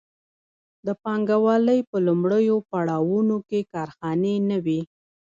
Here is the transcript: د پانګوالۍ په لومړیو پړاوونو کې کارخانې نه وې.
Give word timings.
د 0.85 0.87
پانګوالۍ 1.03 1.79
په 1.89 1.97
لومړیو 2.05 2.55
پړاوونو 2.69 3.37
کې 3.49 3.59
کارخانې 3.73 4.35
نه 4.49 4.57
وې. 4.65 4.81